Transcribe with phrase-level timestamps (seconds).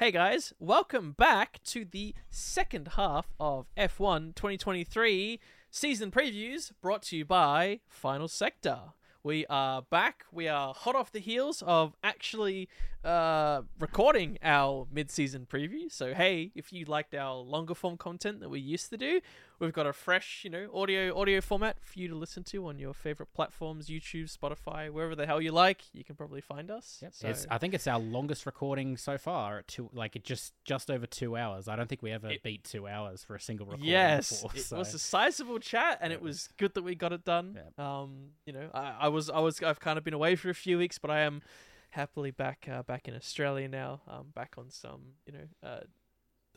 [0.00, 5.40] Hey guys, welcome back to the second half of F1 2023
[5.72, 8.78] season previews brought to you by Final Sector.
[9.24, 10.24] We are back.
[10.30, 12.68] We are hot off the heels of actually
[13.04, 15.90] uh, recording our mid-season preview.
[15.90, 19.20] So hey, if you liked our longer form content that we used to do,
[19.60, 22.78] we've got a fresh, you know, audio audio format for you to listen to on
[22.78, 25.82] your favorite platforms, YouTube, Spotify, wherever the hell you like.
[25.92, 26.98] You can probably find us.
[27.00, 27.14] Yep.
[27.14, 29.58] So It's, I think it's our longest recording so far.
[29.58, 31.68] At two, like it just just over two hours.
[31.68, 33.88] I don't think we ever It- beat two hours for a single recording.
[33.88, 37.12] Yes, before, it so- was a sizable chat, and it was good that we got
[37.12, 37.56] it done.
[37.78, 38.00] Yeah.
[38.00, 40.54] Um, you know, I, I was, I was, I've kind of been away for a
[40.54, 41.42] few weeks, but I am
[41.90, 44.02] happily back, uh, back in Australia now.
[44.08, 45.80] Um, back on some, you know, uh,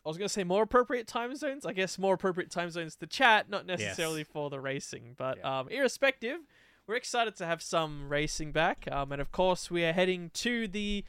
[0.04, 1.66] I was gonna say more appropriate time zones.
[1.66, 4.27] I guess more appropriate time zones to chat, not necessarily Yes.
[4.31, 5.13] for the racing.
[5.17, 5.59] But Yeah.
[5.59, 6.40] um, irrespective,
[6.88, 8.88] we're excited to have some racing back.
[8.91, 11.05] Um, and of course, we are heading to the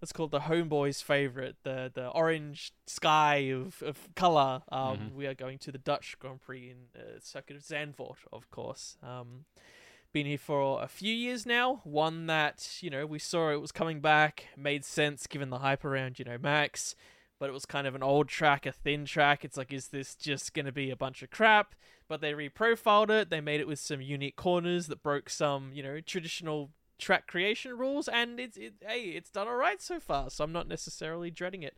[0.00, 4.62] let's call it the homeboys' favorite, the the orange sky of, of color.
[4.70, 5.12] Um, Mhm.
[5.14, 8.96] We are going to the Dutch Grand Prix in uh, circuit of Zandvoort, of course.
[9.02, 9.44] Um,
[10.12, 11.80] been here for a few years now.
[11.84, 15.84] One that you know we saw it was coming back, made sense given the hype
[15.84, 16.94] around you know Max.
[17.40, 19.44] But it was kind of an old track, a thin track.
[19.44, 21.76] It's like, is this just going to be a bunch of crap?
[22.08, 23.30] But they reprofiled it.
[23.30, 27.78] They made it with some unique corners that broke some, you know, traditional track creation
[27.78, 30.30] rules, and it's it, hey, it's done all right so far.
[30.30, 31.76] So I'm not necessarily dreading it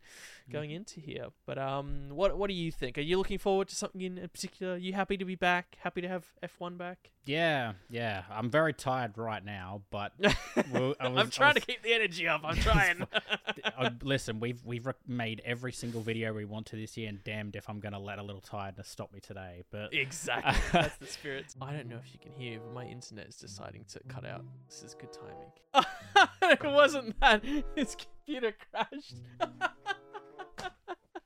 [0.51, 1.27] going into here.
[1.45, 2.97] But um, what what do you think?
[2.97, 4.73] Are you looking forward to something in particular?
[4.73, 5.77] Are you happy to be back?
[5.81, 7.11] Happy to have F1 back?
[7.25, 8.23] Yeah, yeah.
[8.31, 10.13] I'm very tired right now, but
[10.71, 12.41] well, I I'm was- I trying was- to keep the energy up.
[12.43, 13.05] I'm trying.
[13.77, 17.55] uh, listen, we've we've made every single video we want to this year, and damned
[17.55, 19.63] if I'm gonna let a little tiredness stop me today.
[19.71, 20.55] But exactly.
[20.71, 21.45] That's the spirit.
[21.61, 24.43] I don't know if you can hear, but my internet is deciding to cut out.
[24.67, 25.85] This is good timing.
[26.41, 27.43] it wasn't that.
[27.75, 29.15] His computer crashed.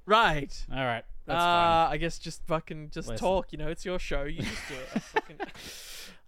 [0.05, 0.65] right.
[0.71, 3.25] all right, that's uh, I guess just fucking just Listen.
[3.25, 3.51] talk.
[3.51, 4.23] You know, it's your show.
[4.23, 5.01] You just do it.
[5.01, 5.37] Fucking...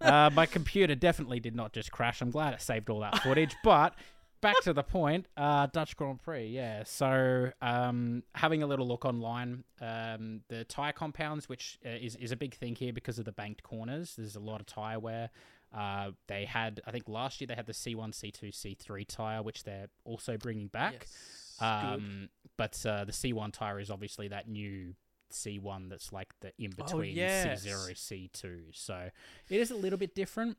[0.00, 2.20] uh, my computer definitely did not just crash.
[2.20, 3.94] I'm glad it saved all that footage, but.
[4.40, 6.84] Back to the point, uh, Dutch Grand Prix, yeah.
[6.84, 12.30] So, um, having a little look online, um, the tire compounds, which uh, is is
[12.30, 14.14] a big thing here because of the banked corners.
[14.16, 15.30] There's a lot of tire wear.
[15.76, 19.64] Uh, they had, I think last year they had the C1, C2, C3 tire, which
[19.64, 20.94] they're also bringing back.
[21.00, 21.47] Yes.
[21.60, 24.94] Um, but uh, the C1 tire is obviously that new
[25.32, 27.64] C1 that's like the in between Oh, yes.
[27.64, 28.60] C0, C2.
[28.72, 29.10] So
[29.48, 30.56] it is a little bit different.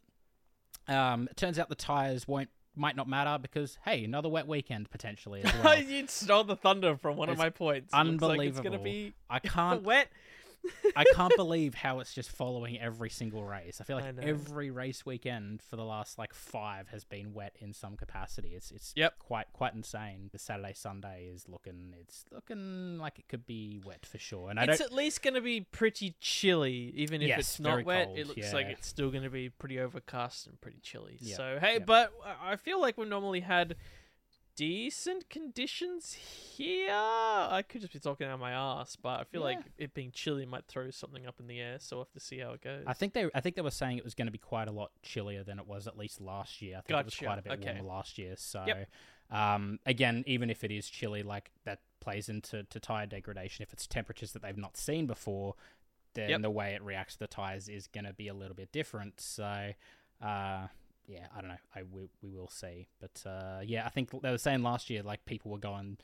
[0.88, 4.90] Um, it turns out the tires won't might not matter because hey, another wet weekend
[4.90, 5.82] potentially as well.
[5.82, 7.94] you stole the thunder from one of my points.
[7.94, 10.08] Looks like it's gonna be I can't wet.
[10.96, 13.80] I can't believe how it's just following every single race.
[13.80, 14.24] I feel like know.
[14.24, 18.50] every race weekend for the last like five has been wet in some capacity.
[18.56, 19.20] It's it's Yep.
[19.20, 20.30] quite quite insane.
[20.32, 24.50] The Saturday Sunday is looking it's looking like it could be wet for sure.
[24.50, 27.86] And I It's at least going to be pretty chilly, even if Yes, it's not
[27.86, 28.08] wet.
[28.08, 31.18] cold, it looks like it's still going to be pretty overcast and pretty chilly.
[31.22, 31.80] Yeah, So hey, yeah.
[31.86, 33.76] but I feel like we've normally had
[34.60, 36.92] decent conditions here.
[36.92, 40.12] I could just be talking out of my ass, but I feel like it being
[40.12, 41.78] chilly might throw something up in the air.
[41.80, 42.84] So we'll have to see how it goes.
[42.86, 44.72] I think they I think they were saying it was going to be quite a
[44.74, 46.78] lot chillier than it was at least last year.
[46.78, 47.72] I think it was quite a bit okay.
[47.76, 48.34] warmer last year.
[48.36, 48.90] So Yep.
[49.32, 53.64] um, again, even if it is chilly, like that plays into to tire degradation.
[53.64, 55.56] If it's temperatures that they've not seen before,
[56.16, 56.42] then Yep.
[56.42, 59.22] the way it reacts to the tires is going to be a little bit different.
[59.22, 59.72] So.
[60.22, 60.68] Uh,
[61.10, 61.58] yeah, I don't know.
[61.76, 65.02] I we, we will see, but uh, yeah, I think they were saying last year
[65.04, 65.98] like people were going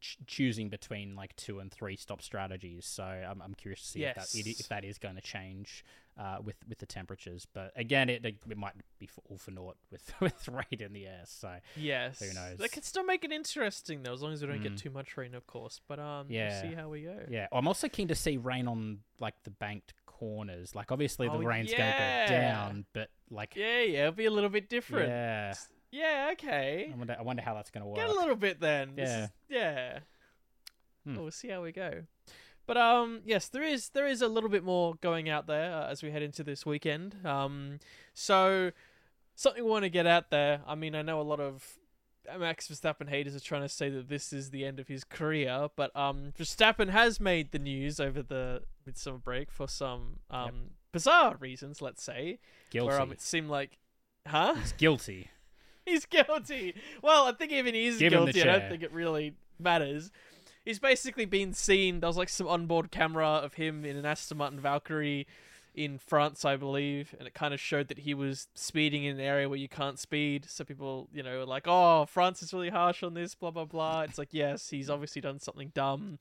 [0.00, 2.84] ch- choosing between like two and three stop strategies.
[2.86, 4.60] So I'm, I'm curious to see if that Yes.
[4.60, 5.84] if that is going to change
[6.18, 7.46] uh, with with the temperatures.
[7.52, 11.06] But again, it it might be for, all for naught with with rain in the
[11.06, 11.22] air.
[11.24, 12.58] So yes, who knows?
[12.58, 14.78] They could still make it interesting though, as long as we don't get Mm.
[14.82, 15.80] too much rain, of course.
[15.88, 16.60] But um, Yeah.
[16.62, 17.18] we'll see how we go.
[17.30, 20.74] yeah, I'm also keen to see rain on like the banked corners.
[20.74, 21.78] Like obviously the Oh, rain's yeah.
[21.78, 25.08] going to go down, but like Yeah, yeah, it'll be a little bit different.
[25.08, 25.54] yeah,
[25.90, 26.90] Yeah, okay.
[26.92, 27.96] I wonder I wonder how that's going to work.
[27.96, 28.94] Get a little bit then.
[28.96, 29.24] Yeah.
[29.24, 29.98] is- yeah.
[31.04, 31.14] Hmm.
[31.14, 32.04] Well, we'll see how we go.
[32.66, 35.88] But um, yes, there is there is a little bit more going out there uh,
[35.88, 37.16] as we head into this weekend.
[37.26, 37.78] Um,
[38.14, 38.70] so
[39.34, 40.62] something we want to get out there.
[40.66, 41.76] I mean, I know a lot of
[42.38, 45.68] Max Verstappen haters are trying to say that this is the end of his career,
[45.76, 51.36] but um, Verstappen has made the news over the midsummer break for some um bizarre
[51.38, 51.82] reasons.
[51.82, 52.38] Let's say
[52.70, 52.86] guilty.
[52.86, 53.78] where um, it seemed like,
[54.26, 54.54] huh?
[54.54, 55.30] He's guilty.
[55.84, 56.74] He's guilty.
[57.02, 58.42] Well, I think even he is Give guilty.
[58.42, 60.10] I don't think it really matters.
[60.64, 62.00] He's basically been seen.
[62.00, 65.26] There was like some onboard camera of him in an Aston Martin Valkyrie
[65.74, 69.20] in France, I believe, and it kind of showed that he was speeding in an
[69.20, 70.46] area where you can't speed.
[70.48, 73.64] So people, you know, were like, "Oh, France is really harsh on this." Blah blah
[73.64, 74.02] blah.
[74.02, 74.94] It's like, yes, he's mm.
[74.94, 76.18] obviously done something dumb.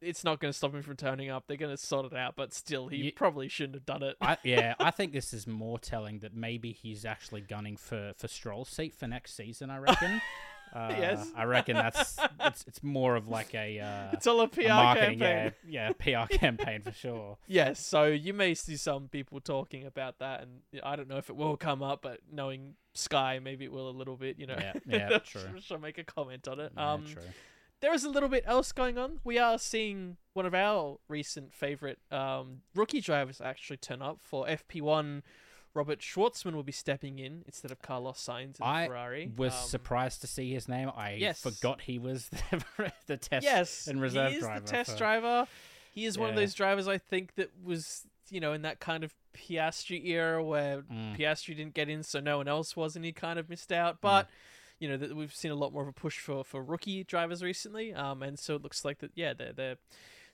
[0.00, 1.44] It's not going to stop him from turning up.
[1.46, 4.16] They're going to sort it out, but still, he Ye- probably shouldn't have done it.
[4.20, 8.28] I, yeah, I think this is more telling that maybe he's actually gunning for for
[8.28, 9.70] Stroll's seat for next season.
[9.70, 10.20] I reckon.
[10.72, 11.30] Uh, Yes.
[11.36, 14.66] I reckon that's it's it's more of like a, uh, it's all a PR a
[14.66, 15.18] campaign.
[15.20, 15.50] yeah,
[16.00, 17.36] yeah, PR campaign for sure.
[17.46, 21.28] Yes, so you may see some people talking about that, and I don't know if
[21.28, 24.38] it will come up, but knowing Sky, maybe it will a little bit.
[24.38, 25.42] You know, Yeah, yeah, true.
[25.60, 26.72] She'll make a comment on it.
[26.76, 27.22] Yeah, um, true.
[27.80, 29.20] there is a little bit else going on.
[29.24, 34.46] We are seeing one of our recent favorite um, rookie drivers actually turn up for
[34.46, 35.22] FP1.
[35.74, 39.30] Robert Shwartzman will be stepping in instead of Carlos Sainz in I Ferrari.
[39.36, 40.90] Was Um, surprised to see his name.
[40.94, 41.40] I yes.
[41.40, 44.60] forgot he was the, the test yes, and reserve he is driver.
[44.60, 45.46] the test for- driver.
[45.94, 49.04] He is one of those drivers I think that was you know in that kind
[49.04, 51.16] of Piastri era where Mm.
[51.18, 53.76] Piastri didn't get in, so no one else was, and he kind of missed Mm.
[53.76, 54.00] out.
[54.00, 54.28] But
[54.78, 57.42] you know that we've seen a lot more of a push for for rookie drivers
[57.42, 59.10] recently, um, and so it looks like that.
[59.14, 59.76] Yeah, they're they're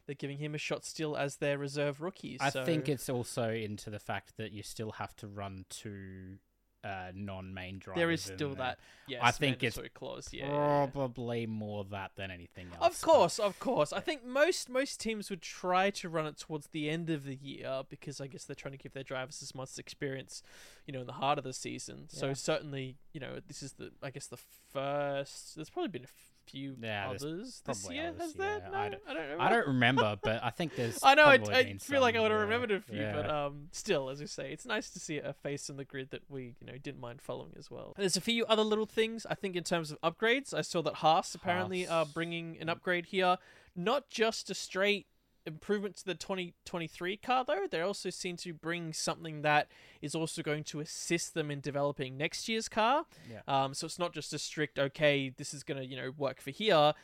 [0.08, 2.38] they're giving him a shot still as their reserve rookie.
[2.40, 6.38] I so- think it's also into the fact that you still have to run two
[6.82, 8.00] uh, non-main drivers.
[8.00, 8.78] there is still that.
[9.06, 10.28] Yes, I think it's clause.
[10.32, 10.86] Yeah, yeah, yeah.
[10.86, 12.94] Probably more that than anything else.
[12.96, 13.92] Of but- course, of course.
[13.92, 17.34] I think most most teams would try to run it towards the end of the
[17.34, 20.42] year because I guess they're trying to give their drivers as much experience,
[20.86, 22.04] you know, in the heart of the season.
[22.08, 24.38] So certainly, you know, this is the I guess the
[24.72, 25.56] first.
[25.56, 26.14] There's probably been a
[26.50, 28.08] few Yeah, others this year.
[28.08, 28.60] others, Has there?
[28.70, 29.44] No, I I don't- don't, know.
[29.44, 30.98] I don't remember, but I think there's.
[31.02, 31.24] I know.
[31.24, 34.20] I, I feel like I would have yeah, remembered a few, but um, still, as
[34.20, 36.78] you say, it's nice to see a face in the grid that we, you know,
[36.78, 37.94] didn't mind following as well.
[37.96, 39.26] There's a few other little things.
[39.28, 43.06] I think in terms of upgrades, I saw that Haas apparently are bringing an upgrade
[43.06, 43.36] here,
[43.76, 45.06] not just a straight
[45.46, 47.66] improvement to the 2023 car though.
[47.70, 49.68] They also seem to bring something that
[50.02, 53.06] is also going to assist them in developing next year's car.
[53.30, 53.40] Yeah.
[53.48, 56.50] Um, so it's not just a strict okay, this is gonna you know work for
[56.50, 56.94] here.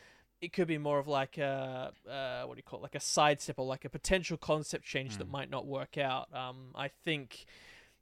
[0.41, 2.99] It could be more of like a uh, what do you call it, like a
[2.99, 5.31] sidestep or like a potential concept change that Mm.
[5.31, 6.27] might not work out.
[6.35, 7.45] Um, I think,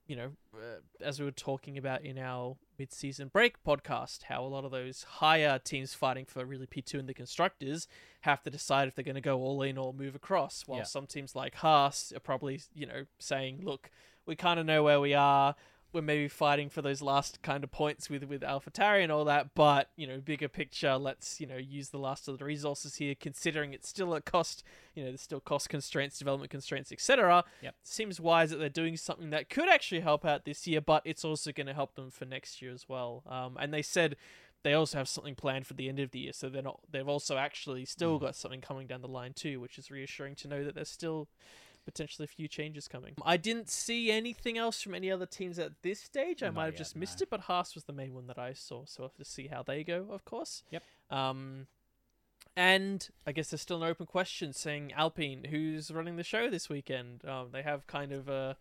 [0.08, 4.48] you know, uh, as we were talking about in our mid-season break podcast, how a
[4.48, 7.88] lot of those higher teams fighting for really P2 in the constructors
[8.22, 10.64] have to decide if they're going to go all in or move across.
[10.68, 10.84] While Yeah.
[10.86, 13.90] some teams like Haas are probably, you know, saying, look,
[14.26, 15.56] we kind of know where we are.
[15.94, 19.54] We're maybe fighting for those last kind of points with with AlphaTauri and all that,
[19.54, 23.14] but you know, bigger picture, let's you know use the last of the resources here,
[23.14, 24.64] considering it's still a cost.
[24.96, 27.44] You know, there's still cost constraints, development constraints, etc.
[27.62, 27.76] Yep.
[27.84, 31.24] Seems wise that they're doing something that could actually help out this year, but it's
[31.24, 33.24] also going to help them for next year as well.
[33.28, 34.16] Um, and they said
[34.64, 36.80] they also have something planned for the end of the year, so they're not.
[36.90, 38.22] They've also actually still Mm.
[38.22, 41.28] got something coming down the line too, which is reassuring to know that they're still
[41.86, 43.14] potentially a few changes coming.
[43.26, 46.42] I didn't see anything else from any other teams at this stage.
[46.44, 47.24] I Not might have yet, just missed no.
[47.24, 49.48] it, but Haas was the main one that I saw, so I'll have to see
[49.48, 50.64] how they go, of course.
[50.72, 50.84] Yep.
[51.10, 51.68] Um,
[52.56, 56.70] and I guess there's still an open question saying Alpine, who's running the show this
[56.70, 57.26] weekend.
[57.26, 58.58] Um, they have kind of a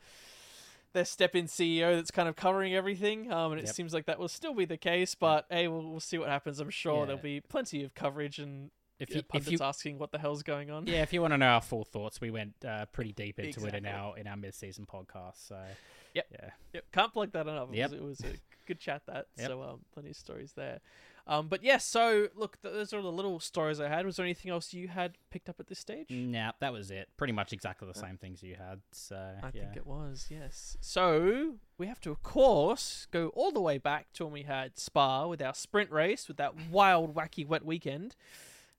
[0.95, 3.75] their step-in CEO that's kind of covering everything, um, and it Yep.
[3.75, 5.15] seems like that will still be the case.
[5.15, 6.61] But hey, we'll, we'll see what happens.
[6.61, 7.05] I'm sure Yeah.
[7.07, 8.71] there'll be plenty of coverage and
[9.03, 10.87] If uh, you, if you, asking what the hell's going on.
[10.87, 13.67] yeah, if you want to know our full thoughts, we went uh, pretty deep into
[13.67, 15.47] it in our in our mid-season podcast.
[15.49, 15.59] So,
[16.15, 16.27] Yep.
[16.31, 17.69] yeah, Yep, can't plug that enough.
[17.73, 17.91] It, Yep.
[17.91, 19.27] was, it was a good chat that.
[19.39, 19.47] Yep.
[19.49, 20.81] So um, plenty of stories there.
[21.25, 24.05] Um, but yeah, so look, th- those are the little stories I had.
[24.05, 26.09] Was there anything else you had picked up at this stage?
[26.11, 27.09] nah, that was it.
[27.17, 28.81] Pretty much exactly the same things you had.
[28.91, 29.63] So, I yeah.
[29.63, 30.77] think it was, yes.
[30.81, 34.77] So we have to, of course, go all the way back to when we had
[34.79, 38.17] Spa with our sprint race with that wild, wacky, wet weekend,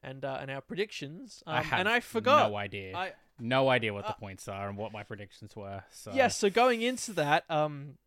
[0.04, 1.44] and uh, and our predictions.
[1.48, 2.50] Um, I have and I forgot.
[2.50, 2.96] no idea.
[2.96, 5.84] I no idea what uh, the points are and what my predictions were.
[5.92, 6.38] So yes.
[6.38, 7.98] So going into that, um,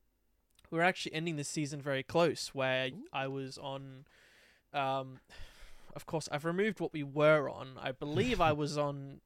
[0.71, 2.51] we're actually ending the season very close.
[2.55, 4.05] Where I was on,
[4.73, 5.21] um,
[5.95, 7.71] of course, I've removed what we were on.
[7.81, 9.21] I believe I was on.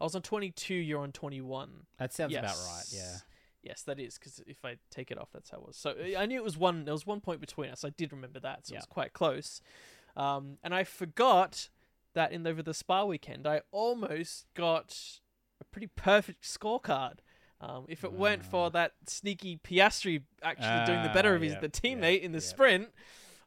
[0.00, 0.74] I was on twenty two.
[0.74, 1.86] You're on twenty one.
[1.98, 2.84] that sounds about right.
[2.90, 3.16] Yeah.
[3.62, 5.76] Yes, that is because if I take it off, that's how it was.
[5.76, 6.84] So uh, I knew it was one.
[6.84, 7.82] There was one point between us.
[7.82, 9.62] I did remember that, so it was quite close.
[10.16, 11.68] Um, and I forgot
[12.14, 15.18] that in over the Spa weekend, I almost got
[15.60, 17.18] a pretty perfect scorecard.
[17.60, 18.70] Um, if it weren't for Ah.
[18.70, 22.36] that sneaky Piastri actually doing the better Ah, of his yep, the teammate in the
[22.38, 22.42] yep.
[22.42, 22.88] sprint,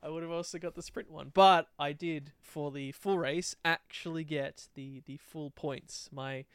[0.01, 1.29] I would have also got the sprint one.
[1.33, 6.09] But I did for the full race actually get the the full points.
[6.11, 6.45] My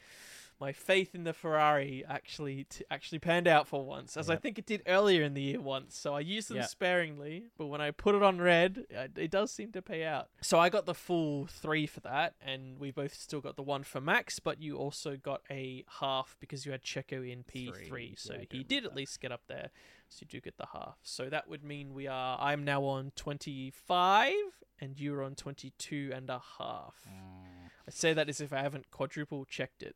[0.67, 4.57] my faith in the Ferrari actually t- actually panned out for once, as I think
[4.57, 5.97] it did earlier in the year once.
[5.97, 6.69] So I used them Yep.
[6.69, 10.29] sparingly, but when I put it on red, it, it does seem to pay out.
[10.41, 13.83] So I got the full three for that, and we both still got the one
[13.83, 17.87] for Max, but you also got a half because you had Checo in P three,
[17.89, 18.97] Three, so yeah, he did at that.
[18.97, 19.69] least get up there.
[20.09, 20.97] So you do get the half.
[21.03, 22.37] So that would mean we are.
[22.39, 24.33] I'm now on twenty five,
[24.79, 26.95] and you're on twenty two and a half.
[27.09, 27.69] Mm.
[27.87, 29.95] I say that as if I haven't quadruple checked it,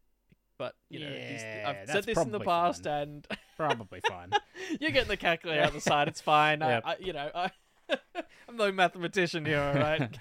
[0.58, 2.94] but you know, Yeah, I've said this in the past, fine.
[2.94, 4.32] and Probably fine.
[4.80, 6.08] you're getting the calculator out the side.
[6.08, 6.60] It's fine.
[6.62, 6.84] Yep.
[6.86, 7.52] I, I, you know, I,
[8.48, 10.18] I'm no mathematician here, all right.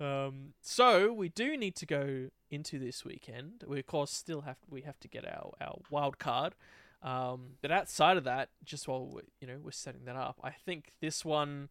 [0.00, 3.64] um, so we do need to go into this weekend.
[3.66, 6.54] We of course still have we have to get our our wild card.
[7.02, 10.50] Um, but outside of that, just while we, you know we're setting that up, I
[10.50, 11.68] think this one,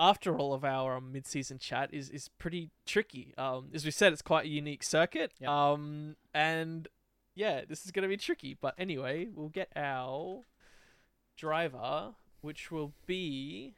[0.00, 3.34] after all of our um, mid-season chat, is is pretty tricky.
[3.38, 5.32] Um, as we said, it's quite a unique circuit.
[5.38, 5.48] Yep.
[5.48, 6.88] Um, and
[7.34, 8.56] yeah, this is going to be tricky.
[8.60, 10.42] But anyway, we'll get our
[11.36, 13.74] driver, which will be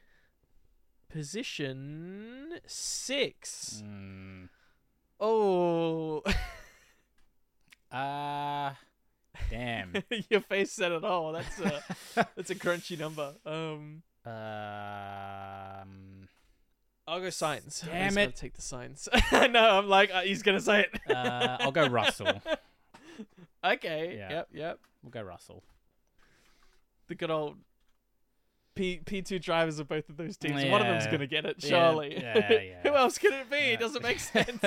[1.09, 3.83] position six.
[3.85, 4.49] Mm.
[5.19, 6.23] Oh,
[7.91, 8.71] Uh,
[9.51, 9.93] damn.
[10.29, 11.31] your face said it all.
[11.33, 11.83] That's a
[12.35, 13.35] that's a crunchy number.
[13.45, 16.12] Um, um,
[17.07, 17.85] I'll go Sainz.
[17.85, 18.21] Damn I'm it.
[18.25, 19.07] gonna take the Sainz.
[19.51, 21.11] no, I'm like uh, he's gonna say it.
[21.15, 22.41] uh, I'll go Russell.
[23.63, 24.15] okay.
[24.17, 24.29] Yeah.
[24.29, 24.47] Yep.
[24.53, 24.79] Yep.
[25.03, 25.63] We'll go Russell.
[27.07, 27.57] The good old
[28.75, 30.63] P P two drivers of both of those teams.
[30.65, 32.13] One of them's gonna get it, Yeah, surely.
[32.15, 32.81] yeah, yeah.
[32.83, 33.57] Who else could it be?
[33.57, 33.63] Yeah.
[33.73, 34.63] It doesn't make sense.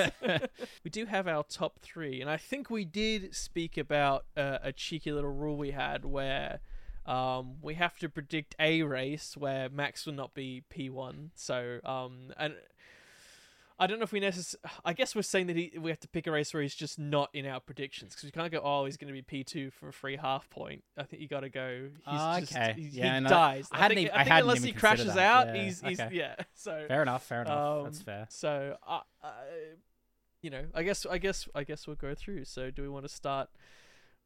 [0.83, 4.71] we do have our top three, and I think we did speak about uh, a
[4.71, 6.59] cheeky little rule we had where
[7.07, 11.31] um, we have to predict a race where Max will not be P one.
[11.35, 12.55] So um, and
[13.79, 14.67] I don't know if we necessarily.
[14.83, 16.97] I guess we're saying that he, we have to pick a race where he's just
[16.97, 18.59] not in our predictions because we can't go.
[18.63, 20.83] Oh, he's going to be P two for a free half point.
[20.97, 21.89] I think you got to go.
[21.93, 22.73] He's Ah, just, okay.
[22.75, 23.69] He, Yeah, he no, dies.
[23.71, 25.19] I hadn't think, even- I I think hadn't unless he crashes that.
[25.19, 26.15] out, Yeah, he's, he's okay.
[26.15, 26.35] yeah.
[26.55, 27.23] So Fair enough.
[27.23, 27.83] Fair enough.
[27.83, 28.25] That's Um, fair.
[28.29, 29.27] so, uh, uh,
[30.41, 32.45] you know, I guess, I guess, I guess we'll go through.
[32.45, 33.49] So, do we want to start?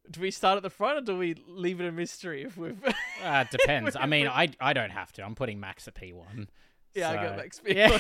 [0.10, 2.44] Do we start at the front, or do we leave it a mystery?
[2.44, 2.78] If we've,
[3.24, 3.96] Uh, it depends.
[3.96, 5.24] I mean, I I don't have to.
[5.24, 6.48] I'm putting Max at P1.
[6.96, 7.76] yeah, I so- got Max P.
[7.76, 8.00] Yeah.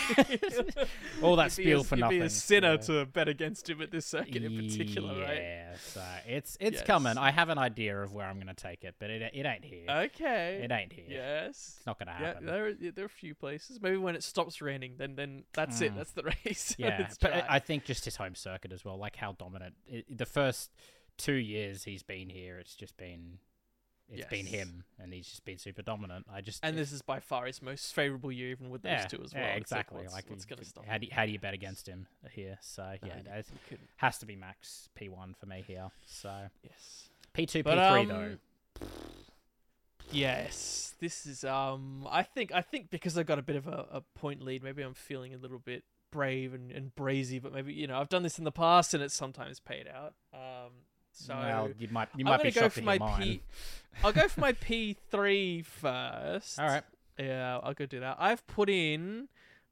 [1.21, 2.19] All that You'd spiel a, for you'd nothing.
[2.19, 2.77] Be a sinner Yeah.
[2.77, 5.37] to bet against him at this circuit in particular, right?
[5.37, 6.85] Yeah, so it's it's Yes.
[6.87, 7.17] coming.
[7.17, 9.63] I have an idea of where I'm going to take it, but it it ain't
[9.63, 9.85] here.
[9.89, 10.61] Okay.
[10.63, 11.05] it ain't here.
[11.07, 11.75] Yes.
[11.77, 12.45] It's not going to Yeah, happen.
[12.47, 13.79] there are, yeah, there are a few places.
[13.81, 15.93] Maybe when it stops raining, then then that's it.
[15.93, 15.97] Mm.
[15.97, 16.75] That's the race.
[16.77, 17.45] yeah, but.
[17.49, 19.75] I think just his home circuit as well, like how dominant.
[19.87, 20.71] It, the first
[21.17, 23.39] two years he's been here, it's just been
[24.13, 26.25] it's been him, and he's just been super dominant.
[26.31, 29.05] I just and this is by far his most favorable year, even with those yeah,
[29.05, 29.43] two as well.
[29.43, 30.01] yeah, It's like, exactly.
[30.01, 30.85] what's, like what's gonna stop?
[30.85, 32.57] How do you, how do you bet against him here?
[32.61, 35.91] So yeah, it has to be max P one for me here.
[36.05, 37.09] So Yes.
[37.33, 38.37] P two, P three um, though.
[40.11, 42.05] Yes, this is um.
[42.09, 44.81] I think I think because I got a bit of a, a point lead, maybe
[44.81, 47.41] I'm feeling a little bit brave and, and brazy.
[47.41, 50.15] But maybe you know I've done this in the past and it's sometimes paid out.
[50.33, 50.71] Um.
[51.11, 53.21] So well, you might you might be shocked for my mine.
[53.21, 53.41] P-
[54.03, 56.59] I'll go for my P three first.
[56.59, 56.83] All right.
[57.19, 58.15] Yeah, I'll go do that.
[58.19, 59.27] I've put in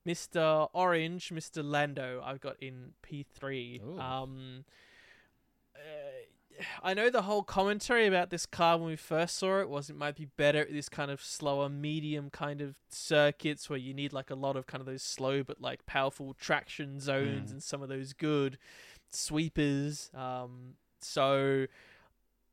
[0.06, 0.70] Mr.
[0.74, 1.64] Orange, Mr.
[1.64, 2.22] Lando.
[2.26, 3.82] I've got in P3.
[3.84, 4.00] Ooh.
[4.00, 4.66] Um
[5.76, 5.80] uh,
[6.84, 9.96] I know the whole commentary about this car when we first saw it was it
[9.96, 14.12] might be better at this kind of slower medium kind of circuits where you need
[14.12, 17.54] like a lot of kind of those slow but like powerful traction zones Mm.
[17.54, 18.58] and some of those good
[19.10, 20.12] sweepers.
[20.14, 21.68] Um so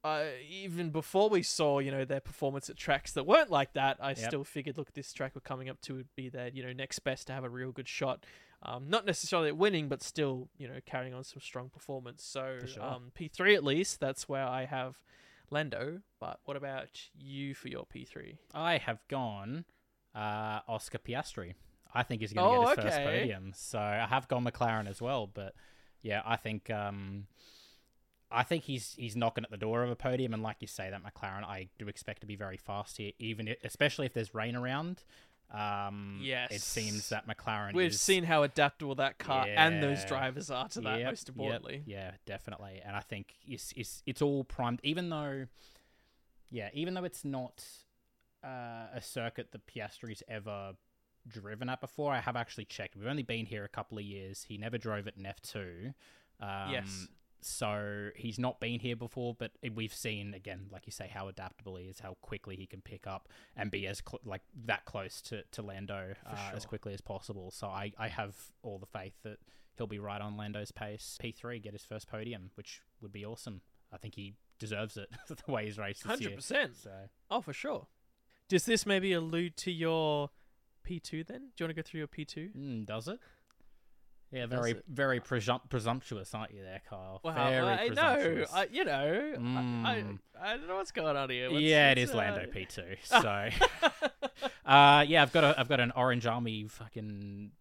[0.04, 3.96] uh, even before we saw, you know, their performance at tracks that weren't like that,
[4.00, 4.26] I Yep.
[4.28, 7.00] still figured, look, this track we're coming up to would be their, you know, next
[7.00, 8.24] best to have a real good shot.
[8.62, 12.22] Um, not necessarily at winning, but still, you know, carrying on some strong performance.
[12.24, 12.82] So, sure.
[12.84, 14.96] um, P3 at least, that's where I have
[15.50, 16.00] Lando.
[16.20, 16.88] But what about
[17.18, 18.36] you for your P3?
[18.54, 19.64] I have gone
[20.14, 21.54] uh, Oscar Piastri.
[21.92, 23.52] I think he's going to Oh, get his first podium.
[23.54, 25.54] So I have gone McLaren as well, but
[26.02, 27.26] yeah, I think um,
[28.30, 30.90] I think he's he's knocking at the door of a podium, and like you say,
[30.90, 34.56] that McLaren I do expect to be very fast here, even especially if there's rain
[34.56, 35.04] around.
[35.48, 37.72] Um, it seems that McLaren.
[37.72, 41.28] We've is, seen how adaptable that car and those drivers are to that, Yep, most
[41.28, 41.82] yep, importantly.
[41.86, 42.82] yeah, definitely.
[42.84, 45.46] And I think it's it's it's all primed, even though,
[46.50, 47.64] yeah, even though it's not
[48.42, 50.72] uh, a circuit that Piastri's ever
[51.28, 52.12] driven at before.
[52.12, 52.96] I have actually checked.
[52.96, 54.44] We've only been here a couple of years.
[54.48, 55.92] He never drove it in F two.
[56.40, 57.08] Um, Yes.
[57.46, 61.76] So he's not been here before, but we've seen again, like you say, how adaptable
[61.76, 65.20] he is, how quickly he can pick up and be as cl- like that close
[65.22, 66.56] to to Lando uh, sure.
[66.56, 67.50] as quickly as possible.
[67.50, 69.38] So I I have all the faith that
[69.76, 71.16] he'll be right on Lando's pace.
[71.20, 73.60] P three get his first podium, which would be awesome.
[73.92, 76.76] I think he deserves it the way he's raced Hundred percent.
[76.76, 76.90] So
[77.30, 77.86] Oh, for sure.
[78.48, 80.30] Does this maybe allude to your
[80.82, 81.50] P two then?
[81.56, 82.50] Do you want to go through your P two?
[82.56, 83.18] mm, does it?
[84.32, 87.20] Yeah, very very presum- presumptuous, aren't you, there, Kyle?
[87.22, 88.44] Wow, very I know.
[88.52, 89.84] I, you know, I, Mm.
[89.86, 90.04] I,
[90.52, 91.50] I don't know what's going on here.
[91.50, 92.96] What's- yeah, it is uh, Lando P two.
[93.04, 93.48] So,
[94.64, 97.52] uh, yeah, I've got a I've got an Orange Army fucking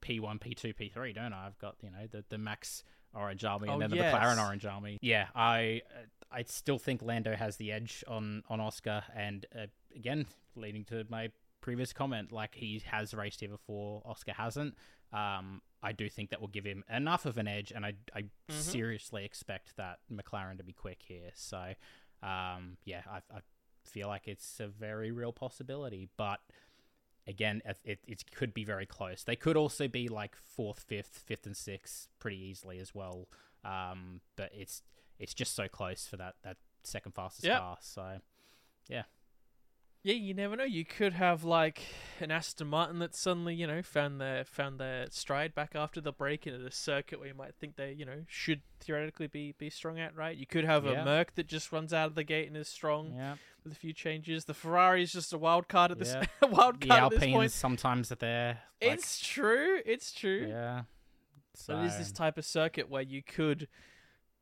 [0.00, 1.46] P one, P two, P three, don't I?
[1.46, 2.84] I've got you know the the Max
[3.14, 4.14] Orange Army and Oh, then the yes.
[4.14, 4.98] McLaren Orange Army.
[5.00, 9.66] Yeah, I uh, I still think Lando has the edge on on Oscar, and uh,
[9.96, 14.74] again, leading to my previous comment, like he has raced here before, Oscar hasn't.
[15.12, 18.22] Um, I do think that will give him enough of an edge, and I I
[18.22, 18.28] Mhm.
[18.48, 21.30] seriously expect that McLaren to be quick here.
[21.34, 21.74] So,
[22.22, 23.40] um, yeah, I, I
[23.84, 26.40] feel like it's a very real possibility, but
[27.26, 29.22] again, it, it, it could be very close.
[29.24, 33.28] They could also be like fourth, fifth, fifth, and sixth pretty easily as well.
[33.64, 34.82] Um, but it's
[35.18, 37.58] it's just so close for that that second fastest Yep.
[37.58, 37.78] car.
[37.80, 38.20] So
[38.88, 39.04] Yeah,
[40.02, 40.64] you never know.
[40.64, 41.82] You could have like
[42.20, 46.12] an Aston Martin that suddenly, you know, found their found their stride back after the
[46.12, 49.68] break in a circuit where you might think they, you know, should theoretically be be
[49.70, 50.16] strong at.
[50.16, 50.36] Right?
[50.36, 51.02] You could have Yeah.
[51.02, 53.76] a Merc that just runs out of the gate and is strong yeah, with a
[53.76, 54.46] few changes.
[54.46, 56.24] The Ferrari is just a wild card at this Yeah.
[56.48, 57.52] wild the card at this Alpines point.
[57.52, 58.60] sometimes are there.
[58.82, 59.80] Like, It's true.
[59.84, 60.46] It's true.
[60.48, 60.82] yeah.
[61.54, 63.68] So it is this type of circuit where you could,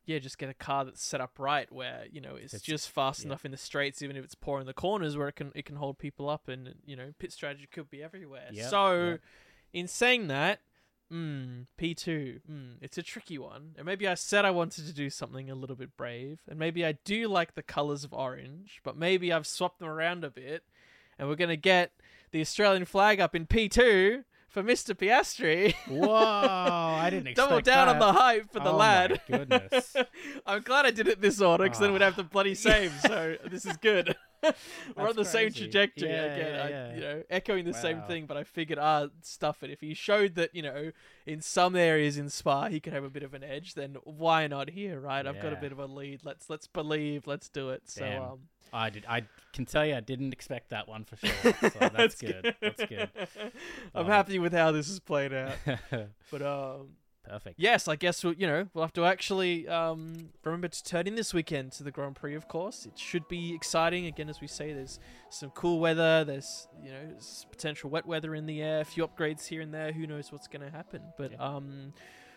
[0.09, 2.91] yeah, just get a car that's set up right, where you know it's, It's- just
[2.91, 3.27] fast yeah.
[3.27, 5.67] enough in the straights, even if it's poor in the corners, where it can it
[5.67, 8.49] can hold people up, and you know pit strategy could be everywhere.
[8.51, 9.21] Yep, so, yep.
[9.75, 10.61] in saying that,
[11.13, 14.95] mm, P two, mm, it's a tricky one, and maybe I said I wanted to
[14.95, 18.81] do something a little bit brave, and maybe I do like the colors of orange,
[18.83, 20.65] but maybe I've swapped them around a bit,
[21.19, 21.93] and we're gonna get
[22.31, 24.25] the Australian flag up in P two.
[24.49, 24.95] For Mr.
[24.95, 26.09] Piastri, Whoa!
[26.11, 29.21] I didn't expect double down on the hype for the Oh lad.
[29.31, 29.95] goodness.
[30.47, 32.07] I'm glad I did it this order because then we'd Ah.
[32.07, 32.91] have the bloody same.
[33.03, 34.17] So this is good.
[34.43, 34.53] We're
[34.97, 36.55] on That's the same trajectory Yeah, again.
[36.55, 36.95] yeah, I.
[36.95, 39.71] You know, echoing the same thing, but I figured, ah, stuff it.
[39.71, 40.93] If he showed that, you know,
[41.27, 44.47] in some areas in Spa he could have a bit of an edge, then why
[44.47, 45.27] not here, right?
[45.27, 46.21] I've got a bit of a lead.
[46.25, 47.27] Let's let's believe.
[47.27, 47.83] Let's do it.
[47.87, 48.23] So Damn.
[48.23, 48.39] um,
[48.73, 49.05] I did.
[49.09, 51.31] I can tell you, I didn't expect that one for sure.
[51.71, 52.55] So that's good.
[52.61, 53.11] That's good.
[53.95, 54.11] I'm it.
[54.11, 55.57] happy with how this is played out.
[56.31, 56.89] But um,
[57.29, 57.57] Perfect.
[57.59, 61.15] Yes, I guess we'll, you know we'll have to actually um, remember to turn in
[61.15, 62.35] this weekend to the Grand Prix.
[62.35, 64.07] Of course, it should be exciting.
[64.07, 66.25] Again, as we say, there's some cool weather.
[66.25, 67.01] There's you know
[67.51, 68.81] potential wet weather in the air.
[68.81, 69.93] A few upgrades here and there.
[69.93, 71.03] Who knows what's going to happen?
[71.19, 71.39] But Yeah.
[71.39, 71.93] um,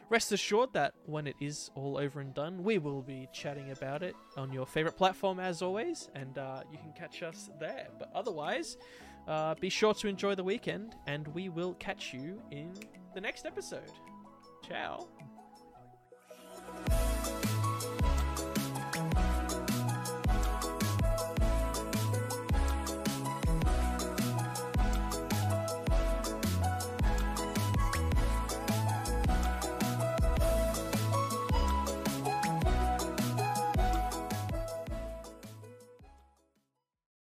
[0.10, 4.04] rest assured that when it is all over and done, we will be chatting about
[4.04, 7.88] it on your favorite platform as always, and uh, you can catch us there.
[7.98, 8.78] But otherwise.
[9.28, 12.74] Uh, be sure to enjoy the weekend, and we will catch you in
[13.14, 13.92] the next episode.
[14.62, 15.08] Ciao.